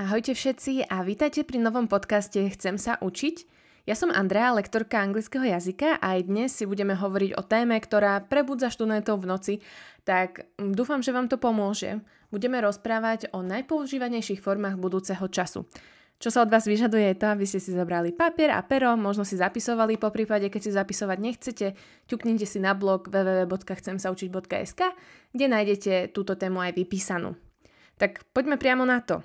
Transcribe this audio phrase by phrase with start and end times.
[0.00, 3.44] Ahojte všetci a vítajte pri novom podcaste Chcem sa učiť.
[3.84, 8.24] Ja som Andrea, lektorka anglického jazyka a aj dnes si budeme hovoriť o téme, ktorá
[8.24, 9.54] prebudza študentov v noci,
[10.08, 12.00] tak mm, dúfam, že vám to pomôže.
[12.32, 15.68] Budeme rozprávať o najpoužívanejších formách budúceho času.
[16.16, 19.28] Čo sa od vás vyžaduje je to, aby ste si zobrali papier a pero, možno
[19.28, 21.66] si zapisovali, po prípade, keď si zapisovať nechcete,
[22.08, 24.80] ťuknite si na blog www.chcemsaučiť.sk,
[25.36, 27.36] kde nájdete túto tému aj vypísanú.
[28.00, 29.20] Tak poďme priamo na to.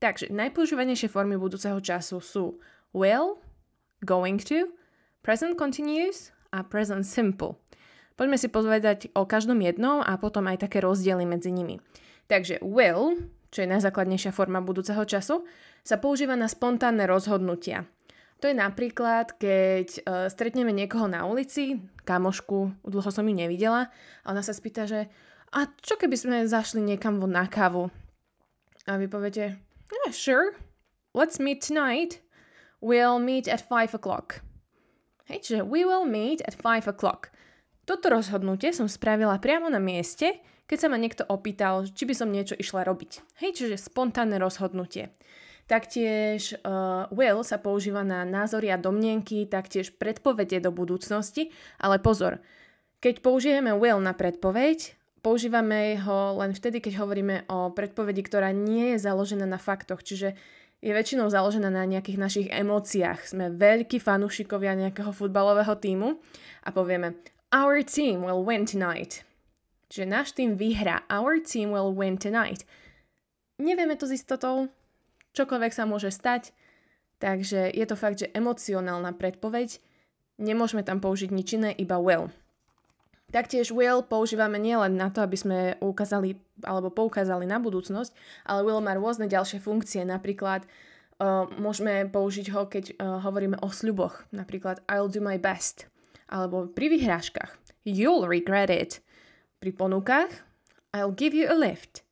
[0.00, 2.44] Takže najpoužívanejšie formy budúceho času sú
[2.96, 3.36] will,
[4.00, 4.72] going to,
[5.20, 7.60] present continuous a present simple.
[8.16, 11.84] Poďme si povedať o každom jednom a potom aj také rozdiely medzi nimi.
[12.32, 13.20] Takže will,
[13.52, 15.44] čo je najzákladnejšia forma budúceho času,
[15.84, 17.84] sa používa na spontánne rozhodnutia.
[18.40, 20.00] To je napríklad, keď uh,
[20.32, 21.76] stretneme niekoho na ulici,
[22.08, 23.92] kamošku, dlho som ju nevidela,
[24.24, 25.12] a ona sa spýta, že
[25.52, 27.92] a čo keby sme zašli niekam von na kávu?
[28.88, 30.54] A vy poviete, Yeah, sure.
[31.14, 32.22] Let's meet tonight.
[32.80, 34.40] We'll meet at 5 o'clock.
[35.26, 37.34] Hej, čiže we will meet at 5 o'clock.
[37.84, 40.38] Toto rozhodnutie som spravila priamo na mieste,
[40.70, 43.42] keď sa ma niekto opýtal, či by som niečo išla robiť.
[43.42, 45.10] Hej, čiže spontánne rozhodnutie.
[45.66, 52.38] Taktiež uh, will sa používa na názory a domnienky, taktiež predpovede do budúcnosti, ale pozor,
[53.02, 58.96] keď použijeme will na predpoveď, používame ho len vtedy, keď hovoríme o predpovedi, ktorá nie
[58.96, 60.34] je založená na faktoch, čiže
[60.80, 63.28] je väčšinou založená na nejakých našich emóciách.
[63.28, 66.16] Sme veľkí fanúšikovia nejakého futbalového týmu
[66.64, 67.20] a povieme
[67.52, 69.26] Our team will win tonight.
[69.90, 71.04] Čiže náš tým vyhrá.
[71.12, 72.64] Our team will win tonight.
[73.60, 74.72] Nevieme to s istotou,
[75.36, 76.56] čokoľvek sa môže stať,
[77.20, 79.76] takže je to fakt, že emocionálna predpoveď,
[80.40, 82.32] nemôžeme tam použiť nič iné, iba will.
[83.30, 86.34] Taktiež will používame nielen na to, aby sme ukázali
[86.66, 88.12] alebo poukázali na budúcnosť,
[88.44, 90.02] ale will má rôzne ďalšie funkcie.
[90.02, 94.26] Napríklad uh, môžeme použiť ho, keď uh, hovoríme o sľuboch.
[94.34, 95.86] Napríklad I'll do my best.
[96.26, 97.54] Alebo pri vyhrážkach.
[97.86, 98.98] You'll regret it.
[99.62, 100.30] Pri ponukách
[100.90, 102.02] I'll give you a lift.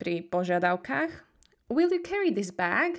[0.00, 1.28] Pri požiadavkách
[1.68, 2.96] Will you carry this bag?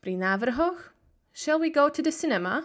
[0.00, 0.96] Pri návrhoch
[1.36, 2.64] Shall we go to the cinema?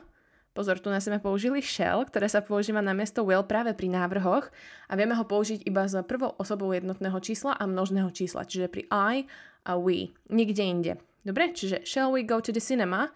[0.52, 4.52] Pozor, tu na sme použili shall, ktoré sa používa na miesto will práve pri návrhoch
[4.92, 8.84] a vieme ho použiť iba s prvou osobou jednotného čísla a množného čísla, čiže pri
[8.92, 9.32] I
[9.64, 10.94] a we, nikde inde.
[11.24, 13.16] Dobre, čiže shall we go to the cinema?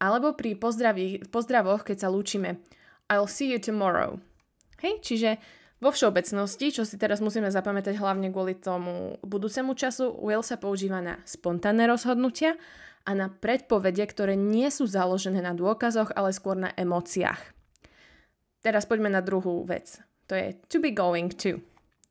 [0.00, 2.64] Alebo pri pozdraví, pozdravoch, keď sa lúčime
[3.12, 4.16] I'll see you tomorrow.
[4.80, 5.36] Hej, čiže
[5.84, 11.04] vo všeobecnosti, čo si teraz musíme zapamätať hlavne kvôli tomu budúcemu času, will sa používa
[11.04, 12.56] na spontánne rozhodnutia
[13.04, 17.40] a na predpovede, ktoré nie sú založené na dôkazoch, ale skôr na emóciách.
[18.60, 20.00] Teraz poďme na druhú vec.
[20.28, 21.64] To je to be going to.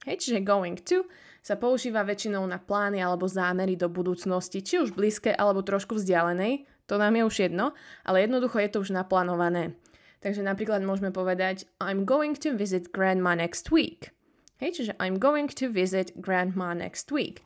[0.07, 1.05] Hej, čiže going to
[1.39, 6.67] sa používa väčšinou na plány alebo zámery do budúcnosti, či už blízke alebo trošku vzdialenej,
[6.89, 9.77] to nám je už jedno, ale jednoducho je to už naplánované.
[10.19, 14.11] Takže napríklad môžeme povedať I'm going to visit grandma next week.
[14.59, 17.45] Hej, čiže I'm going to visit grandma next week.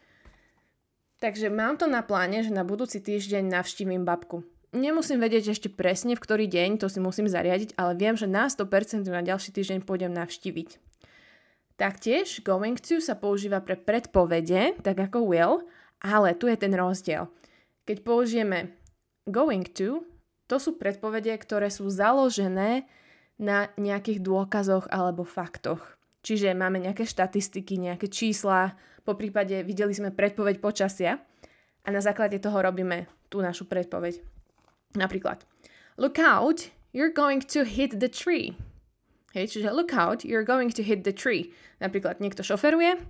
[1.24, 4.44] Takže mám to na pláne, že na budúci týždeň navštívim babku.
[4.76, 8.52] Nemusím vedieť ešte presne, v ktorý deň, to si musím zariadiť, ale viem, že na
[8.52, 10.84] 100% na ďalší týždeň pôjdem navštíviť.
[11.80, 15.64] Taktiež going to sa používa pre predpovede, tak ako will,
[16.04, 17.32] ale tu je ten rozdiel.
[17.88, 18.76] Keď použijeme
[19.24, 20.04] going to,
[20.52, 22.84] to sú predpovede, ktoré sú založené
[23.40, 26.03] na nejakých dôkazoch alebo faktoch.
[26.24, 31.20] Čiže máme nejaké štatistiky, nejaké čísla, po prípade videli sme predpoveď počasia
[31.84, 34.24] a na základe toho robíme tú našu predpoveď.
[34.96, 35.44] Napríklad,
[36.00, 38.56] look out, you're going to hit the tree.
[39.36, 41.52] Hej, čiže look out, you're going to hit the tree.
[41.84, 43.04] Napríklad niekto šoferuje,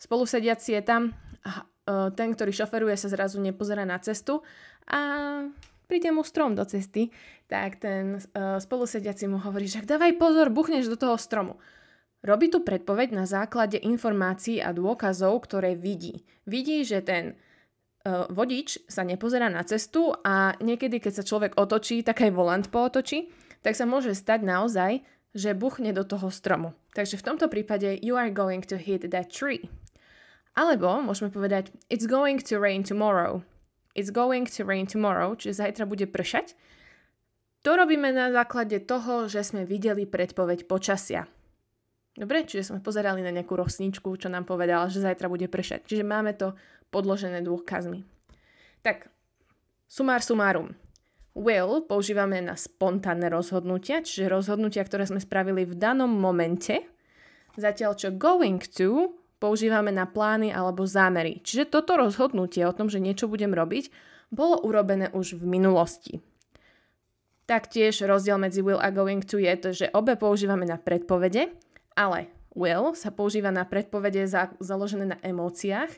[0.00, 1.12] spolusediaci je tam
[1.44, 4.40] a e, ten, ktorý šoferuje, sa zrazu nepozerá na cestu
[4.88, 4.98] a
[5.90, 7.10] príde mu strom do cesty,
[7.46, 11.62] tak ten uh, spolusediaci mu hovorí, že dávaj pozor, buchneš do toho stromu.
[12.26, 16.26] Robí tu predpoveď na základe informácií a dôkazov, ktoré vidí.
[16.42, 17.38] Vidí, že ten
[18.02, 22.66] uh, vodič sa nepozerá na cestu a niekedy, keď sa človek otočí, tak aj volant
[22.66, 23.30] pootočí,
[23.62, 25.06] tak sa môže stať naozaj,
[25.38, 26.74] že buchne do toho stromu.
[26.98, 29.70] Takže v tomto prípade you are going to hit that tree.
[30.58, 33.46] Alebo môžeme povedať it's going to rain tomorrow.
[33.94, 36.58] It's going to rain tomorrow, čiže zajtra bude pršať.
[37.62, 41.30] To robíme na základe toho, že sme videli predpoveď počasia.
[42.16, 45.84] Dobre, čiže sme pozerali na nejakú rosničku, čo nám povedala, že zajtra bude pršať.
[45.84, 46.56] Čiže máme to
[46.88, 48.08] podložené dôkazmi.
[48.80, 49.12] Tak,
[49.84, 50.72] sumár sumárum.
[51.36, 56.80] Will používame na spontánne rozhodnutia, čiže rozhodnutia, ktoré sme spravili v danom momente,
[57.60, 61.44] zatiaľ čo going to používame na plány alebo zámery.
[61.44, 63.92] Čiže toto rozhodnutie o tom, že niečo budem robiť,
[64.32, 66.24] bolo urobené už v minulosti.
[67.44, 71.65] Taktiež rozdiel medzi will a going to je to, že obe používame na predpovede,
[71.98, 75.90] ale will sa používa na predpovede za, založené na emóciách,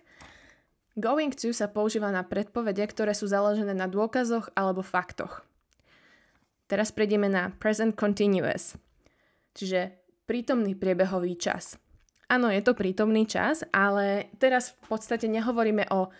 [0.99, 5.47] going to sa používa na predpovede, ktoré sú založené na dôkazoch alebo faktoch.
[6.69, 8.77] Teraz prejdeme na present continuous,
[9.57, 9.95] čiže
[10.29, 11.81] prítomný priebehový čas.
[12.29, 16.13] Áno, je to prítomný čas, ale teraz v podstate nehovoríme o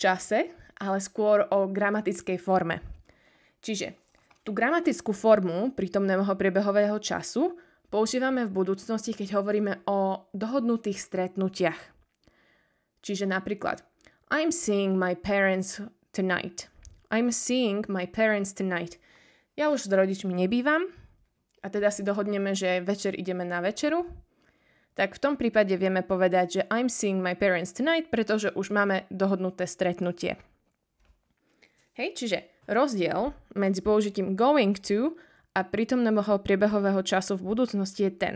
[0.00, 2.80] čase, ale skôr o gramatickej forme.
[3.60, 3.92] Čiže
[4.40, 7.60] tú gramatickú formu prítomného priebehového času
[7.90, 11.80] používame v budúcnosti, keď hovoríme o dohodnutých stretnutiach.
[13.04, 13.82] Čiže napríklad
[14.30, 15.82] I'm seeing my parents
[16.14, 16.70] tonight.
[17.10, 18.96] I'm seeing my parents tonight.
[19.58, 20.88] Ja už s rodičmi nebývam
[21.60, 24.06] a teda si dohodneme, že večer ideme na večeru
[25.00, 29.08] tak v tom prípade vieme povedať, že I'm seeing my parents tonight, pretože už máme
[29.08, 30.36] dohodnuté stretnutie.
[31.96, 32.38] Hej, čiže
[32.68, 35.16] rozdiel medzi použitím going to
[35.54, 38.34] a prítomného priebehového času v budúcnosti je ten.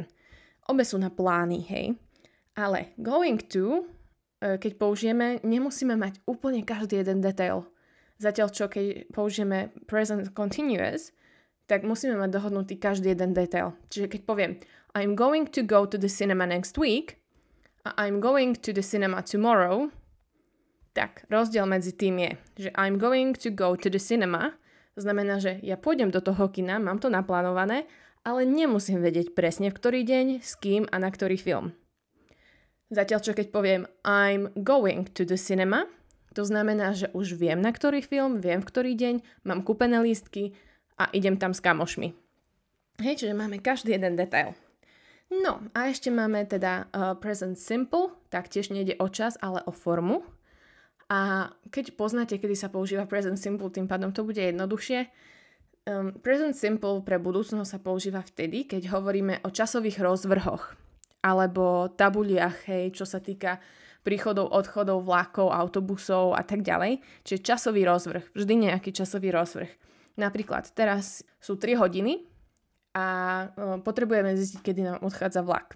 [0.67, 1.87] Obe sú na plány, hej.
[2.59, 3.87] Ale going to,
[4.41, 7.67] e, keď použijeme, nemusíme mať úplne každý jeden detail.
[8.19, 11.11] Zatiaľ čo keď použijeme present continuous,
[11.67, 13.75] tak musíme mať dohodnutý každý jeden detail.
[13.91, 14.53] Čiže keď poviem
[14.95, 17.19] I'm going to go to the cinema next week
[17.83, 19.91] a I'm going to the cinema tomorrow,
[20.95, 22.33] tak rozdiel medzi tým je,
[22.69, 24.55] že I'm going to go to the cinema
[24.97, 27.87] znamená, že ja pôjdem do toho kina, mám to naplánované,
[28.25, 31.77] ale nemusím vedieť presne v ktorý deň, s kým a na ktorý film.
[32.89, 35.89] Zatiaľ čo keď poviem I'm going to the cinema,
[36.35, 39.15] to znamená, že už viem na ktorý film, viem v ktorý deň,
[39.47, 40.55] mám kúpené lístky
[40.99, 42.15] a idem tam s kamošmi.
[43.03, 44.55] Hej, čiže máme každý jeden detail.
[45.31, 50.23] No a ešte máme teda uh, present simple, taktiež nejde o čas, ale o formu.
[51.13, 55.09] A keď poznáte, kedy sa používa present simple, tým pádom to bude jednoduchšie.
[55.85, 60.73] Um, present simple pre budúcnosť sa používa vtedy, keď hovoríme o časových rozvrhoch
[61.25, 63.61] alebo tabuliach, hej, čo sa týka
[64.05, 67.01] príchodov, odchodov, vlakov, autobusov a tak ďalej.
[67.25, 69.73] Čiže časový rozvrh, vždy nejaký časový rozvrh.
[70.21, 72.29] Napríklad teraz sú 3 hodiny
[72.95, 73.47] a e,
[73.81, 75.75] potrebujeme zistiť, kedy nám odchádza vlak.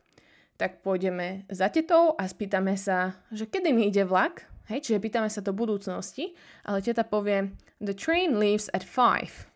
[0.60, 5.28] Tak pôjdeme za tetou a spýtame sa, že kedy mi ide vlak, hej, čiže pýtame
[5.32, 9.48] sa do budúcnosti, ale teta povie, the train leaves at 5.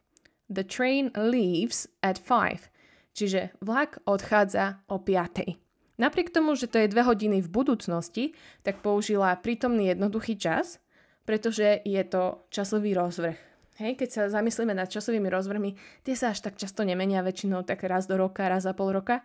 [0.53, 2.73] The train leaves at 5.
[3.13, 5.61] Čiže vlak odchádza o 5.
[6.01, 8.33] Napriek tomu, že to je 2 hodiny v budúcnosti,
[8.65, 10.81] tak použila prítomný jednoduchý čas,
[11.29, 13.37] pretože je to časový rozvrh.
[13.81, 15.71] Hej, keď sa zamyslíme nad časovými rozvrhmi,
[16.05, 19.25] tie sa až tak často nemenia, väčšinou tak raz do roka, raz za pol roka,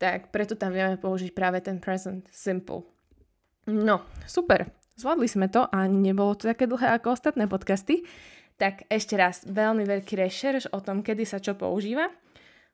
[0.00, 2.88] tak preto tam vieme použiť práve ten present simple.
[3.68, 4.66] No, super,
[4.96, 8.04] zvládli sme to a nebolo to také dlhé ako ostatné podcasty.
[8.60, 12.12] Tak ešte raz, veľmi veľký rešerš o tom, kedy sa čo používa.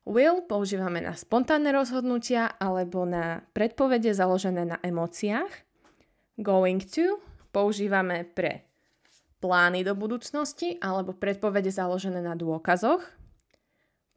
[0.08, 5.52] Will používame na spontánne rozhodnutia alebo na predpovede založené na emóciách.
[6.40, 7.20] Going to
[7.52, 8.68] používame pre
[9.38, 13.04] plány do budúcnosti alebo predpovede založené na dôkazoch.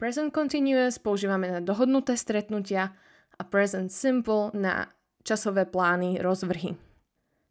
[0.02, 2.96] Present continuous používame na dohodnuté stretnutia
[3.38, 4.90] a present simple na
[5.22, 6.91] časové plány, rozvrhy.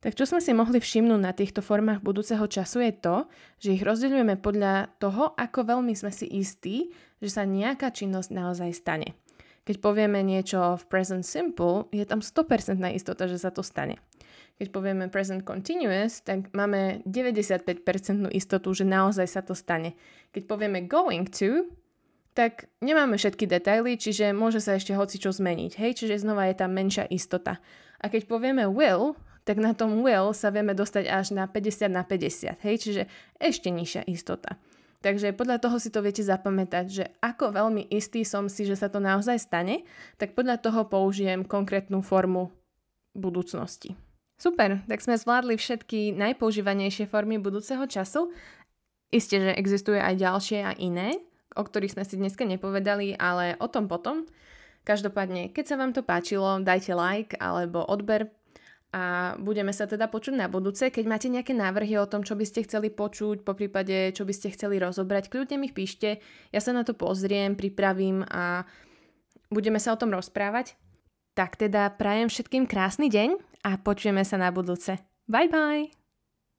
[0.00, 3.17] Tak čo sme si mohli všimnúť na týchto formách budúceho času je to,
[3.61, 6.88] že ich rozdeľujeme podľa toho, ako veľmi sme si istí,
[7.21, 9.12] že sa nejaká činnosť naozaj stane.
[9.69, 14.00] Keď povieme niečo v present simple, je tam 100% istota, že sa to stane.
[14.57, 17.76] Keď povieme present continuous, tak máme 95%
[18.33, 19.97] istotu, že naozaj sa to stane.
[20.33, 21.69] Keď povieme going to,
[22.33, 25.76] tak nemáme všetky detaily, čiže môže sa ešte hoci čo zmeniť.
[25.76, 27.61] Hej, čiže znova je tam menšia istota.
[28.00, 29.12] A keď povieme will,
[29.50, 32.62] tak na tom will sa vieme dostať až na 50 na 50.
[32.62, 33.02] Hej, čiže
[33.42, 34.54] ešte nižšia istota.
[35.02, 38.87] Takže podľa toho si to viete zapamätať, že ako veľmi istý som si, že sa
[38.87, 39.83] to naozaj stane,
[40.23, 42.54] tak podľa toho použijem konkrétnu formu
[43.11, 43.99] budúcnosti.
[44.38, 48.30] Super, tak sme zvládli všetky najpoužívanejšie formy budúceho času.
[49.11, 51.19] Isté, že existuje aj ďalšie a iné,
[51.59, 54.30] o ktorých sme si dneska nepovedali, ale o tom potom.
[54.87, 58.30] Každopádne, keď sa vám to páčilo, dajte like alebo odber
[58.90, 60.90] a budeme sa teda počuť na budúce.
[60.90, 64.35] Keď máte nejaké návrhy o tom, čo by ste chceli počuť, po prípade, čo by
[64.35, 66.18] ste chceli rozobrať, kľudne mi píšte,
[66.50, 68.66] ja sa na to pozriem, pripravím a
[69.47, 70.75] budeme sa o tom rozprávať.
[71.38, 74.99] Tak teda prajem všetkým krásny deň a počujeme sa na budúce.
[75.30, 76.00] Bye bye!